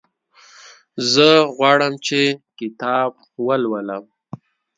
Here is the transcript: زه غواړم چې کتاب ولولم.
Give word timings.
زه 1.11 1.29
غواړم 1.55 1.93
چې 2.07 2.19
کتاب 2.59 3.11
ولولم. 3.45 4.03